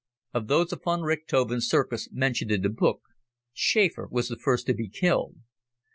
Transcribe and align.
Of 0.33 0.47
those 0.47 0.73
of 0.73 0.81
von 0.81 1.01
Richthofen's 1.03 1.69
circus 1.69 2.09
mentioned 2.11 2.49
in 2.51 2.63
the 2.63 2.69
book, 2.69 3.01
Schäfer 3.55 4.09
was 4.09 4.29
the 4.29 4.35
first 4.35 4.65
to 4.65 4.73
be 4.73 4.89
killed. 4.89 5.35